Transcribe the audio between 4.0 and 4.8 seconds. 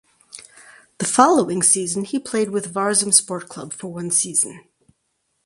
season.